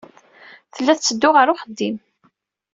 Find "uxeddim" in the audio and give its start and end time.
1.53-1.97